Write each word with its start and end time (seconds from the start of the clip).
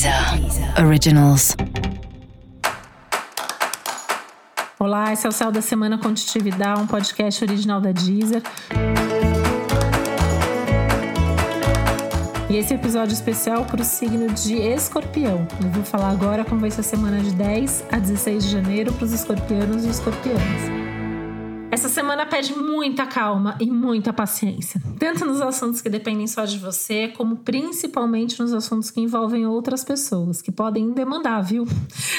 Deezer 0.00 0.82
Originals. 0.82 1.54
Olá, 4.78 5.12
esse 5.12 5.26
é 5.26 5.28
o 5.28 5.32
Céu 5.32 5.52
da 5.52 5.60
Semana 5.60 5.98
Contitividade, 5.98 6.80
um 6.80 6.86
podcast 6.86 7.44
original 7.44 7.82
da 7.82 7.92
Deezer. 7.92 8.42
E 12.48 12.56
esse 12.56 12.72
é 12.72 12.76
episódio 12.76 13.12
especial 13.12 13.66
para 13.66 13.82
o 13.82 13.84
signo 13.84 14.32
de 14.32 14.54
escorpião. 14.56 15.46
Eu 15.62 15.68
vou 15.68 15.84
falar 15.84 16.08
agora 16.08 16.46
como 16.46 16.62
vai 16.62 16.70
ser 16.70 16.80
a 16.80 16.84
semana 16.84 17.20
de 17.20 17.32
10 17.32 17.84
a 17.92 17.98
16 17.98 18.44
de 18.44 18.50
janeiro 18.52 18.94
para 18.94 19.04
os 19.04 19.12
escorpianos 19.12 19.84
e 19.84 19.90
escorpianas. 19.90 20.89
Essa 21.80 21.88
semana 21.88 22.26
pede 22.26 22.54
muita 22.54 23.06
calma 23.06 23.56
e 23.58 23.64
muita 23.64 24.12
paciência, 24.12 24.78
tanto 24.98 25.24
nos 25.24 25.40
assuntos 25.40 25.80
que 25.80 25.88
dependem 25.88 26.26
só 26.26 26.44
de 26.44 26.58
você, 26.58 27.08
como 27.08 27.36
principalmente 27.36 28.38
nos 28.38 28.52
assuntos 28.52 28.90
que 28.90 29.00
envolvem 29.00 29.46
outras 29.46 29.82
pessoas, 29.82 30.42
que 30.42 30.52
podem 30.52 30.92
demandar, 30.92 31.40
viu? 31.40 31.66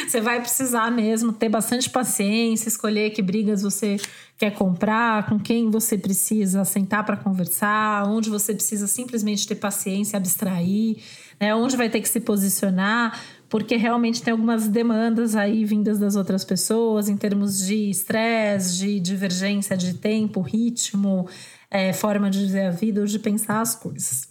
Você 0.08 0.20
vai 0.20 0.42
precisar 0.42 0.90
mesmo 0.90 1.32
ter 1.32 1.48
bastante 1.48 1.92
paciência, 1.92 2.70
escolher 2.70 3.12
que 3.12 3.22
brigas 3.22 3.62
você 3.62 3.98
quer 4.36 4.50
comprar, 4.50 5.30
com 5.30 5.40
quem 5.40 5.70
você 5.70 5.96
precisa 5.96 6.66
sentar 6.66 7.06
para 7.06 7.16
conversar, 7.16 8.10
onde 8.10 8.32
você 8.32 8.56
precisa 8.56 8.88
simplesmente 8.88 9.48
ter 9.48 9.54
paciência, 9.54 10.18
abstrair, 10.18 10.98
né? 11.40 11.54
onde 11.54 11.78
vai 11.78 11.88
ter 11.88 12.02
que 12.02 12.10
se 12.10 12.20
posicionar 12.20 13.16
porque 13.52 13.76
realmente 13.76 14.24
tem 14.24 14.32
algumas 14.32 14.70
demandas 14.70 15.36
aí 15.36 15.66
vindas 15.66 16.00
das 16.00 16.16
outras 16.16 16.46
pessoas 16.46 17.10
em 17.10 17.18
termos 17.18 17.60
de 17.60 17.90
estresse, 17.90 18.78
de 18.78 18.98
divergência 19.02 19.76
de 19.76 19.94
tempo, 19.96 20.40
ritmo, 20.40 21.28
é, 21.70 21.92
forma 21.92 22.30
de 22.30 22.40
viver 22.40 22.68
a 22.68 22.72
vida 22.72 23.02
ou 23.02 23.06
de 23.06 23.20
pensar 23.20 23.60
as 23.60 23.76
coisas. 23.76 24.30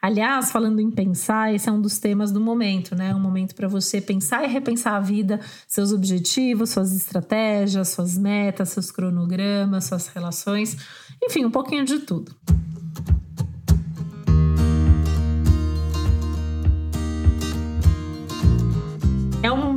Aliás, 0.00 0.50
falando 0.50 0.80
em 0.80 0.90
pensar, 0.90 1.54
esse 1.54 1.68
é 1.68 1.72
um 1.72 1.82
dos 1.82 1.98
temas 1.98 2.32
do 2.32 2.40
momento, 2.40 2.96
né? 2.96 3.14
Um 3.14 3.20
momento 3.20 3.54
para 3.54 3.68
você 3.68 4.00
pensar 4.00 4.42
e 4.42 4.48
repensar 4.48 4.96
a 4.96 5.00
vida, 5.00 5.38
seus 5.68 5.92
objetivos, 5.92 6.70
suas 6.70 6.92
estratégias, 6.92 7.90
suas 7.90 8.16
metas, 8.16 8.70
seus 8.70 8.90
cronogramas, 8.90 9.84
suas 9.84 10.08
relações, 10.08 10.76
enfim, 11.22 11.44
um 11.44 11.50
pouquinho 11.50 11.84
de 11.84 12.00
tudo. 12.00 12.34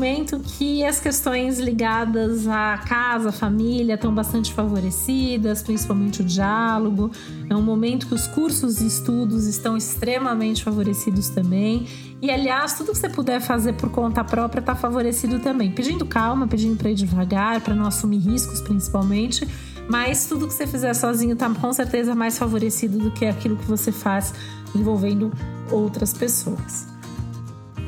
Momento 0.06 0.40
que 0.40 0.86
as 0.86 1.00
questões 1.00 1.58
ligadas 1.60 2.48
à 2.48 2.78
casa, 2.78 3.30
à 3.30 3.32
família, 3.32 3.96
estão 3.96 4.14
bastante 4.14 4.54
favorecidas, 4.54 5.64
principalmente 5.64 6.22
o 6.22 6.24
diálogo. 6.24 7.10
É 7.50 7.56
um 7.56 7.62
momento 7.64 8.06
que 8.06 8.14
os 8.14 8.28
cursos 8.28 8.82
e 8.82 8.86
estudos 8.86 9.48
estão 9.48 9.76
extremamente 9.76 10.64
favorecidos 10.64 11.30
também. 11.30 11.88
E, 12.22 12.30
aliás, 12.30 12.74
tudo 12.74 12.92
que 12.92 13.00
você 13.00 13.10
puder 13.10 13.42
fazer 13.42 13.74
por 13.74 13.90
conta 13.90 14.24
própria 14.24 14.60
está 14.60 14.76
favorecido 14.76 15.40
também. 15.40 15.72
Pedindo 15.72 16.06
calma, 16.06 16.48
pedindo 16.48 16.78
para 16.78 16.92
ir 16.92 16.96
devagar, 16.96 17.62
para 17.62 17.74
não 17.74 17.88
assumir 17.88 18.20
riscos, 18.20 18.62
principalmente. 18.62 19.48
Mas 19.90 20.28
tudo 20.28 20.48
que 20.48 20.54
você 20.54 20.68
fizer 20.68 20.94
sozinho 20.94 21.34
está 21.34 21.50
com 21.50 21.74
certeza 21.74 22.14
mais 22.14 22.38
favorecido 22.38 23.00
do 23.00 23.10
que 23.10 23.26
aquilo 23.26 23.58
que 23.58 23.66
você 23.66 23.92
faz 23.92 24.36
envolvendo 24.76 25.32
outras 25.72 26.14
pessoas. 26.14 26.95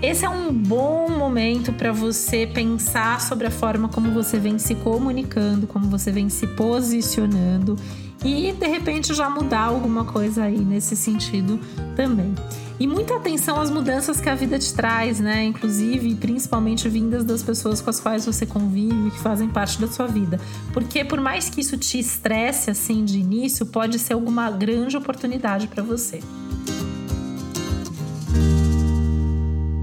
Esse 0.02 0.26
é 0.26 0.30
um 0.30 0.54
bom 0.54 1.10
momento 1.10 1.74
para 1.74 1.92
você 1.92 2.46
pensar 2.46 3.20
sobre 3.20 3.48
a 3.48 3.52
forma 3.52 3.90
como 3.90 4.12
você 4.12 4.38
vem 4.38 4.60
se 4.60 4.76
comunicando, 4.76 5.66
como 5.66 5.90
você 5.90 6.12
vem 6.12 6.30
se 6.30 6.46
posicionando 6.46 7.76
e 8.24 8.52
de 8.52 8.68
repente 8.68 9.12
já 9.16 9.28
mudar 9.28 9.64
alguma 9.64 10.06
coisa 10.06 10.44
aí 10.44 10.60
nesse 10.60 10.96
sentido 10.96 11.60
também. 11.96 12.34
E 12.80 12.86
muita 12.86 13.16
atenção 13.16 13.60
às 13.60 13.72
mudanças 13.72 14.22
que 14.22 14.30
a 14.30 14.36
vida 14.36 14.60
te 14.60 14.72
traz, 14.72 15.20
né? 15.20 15.44
Inclusive, 15.46 16.14
principalmente 16.14 16.88
vindas 16.88 17.24
das 17.24 17.42
pessoas 17.42 17.82
com 17.82 17.90
as 17.90 18.00
quais 18.00 18.24
você 18.24 18.46
convive, 18.46 19.10
que 19.10 19.20
fazem 19.20 19.50
parte 19.50 19.82
da 19.82 19.88
sua 19.88 20.06
vida. 20.06 20.40
Porque 20.74 21.04
por 21.04 21.20
mais 21.20 21.50
que 21.50 21.60
isso 21.60 21.76
te 21.76 21.98
estresse 21.98 22.70
assim 22.70 23.04
de 23.04 23.18
início, 23.18 23.66
pode 23.66 23.98
ser 23.98 24.14
alguma 24.14 24.52
grande 24.52 24.96
oportunidade 24.96 25.68
para 25.68 25.82
você. 25.82 26.20